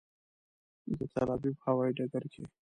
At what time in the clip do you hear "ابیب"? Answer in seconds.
1.35-1.57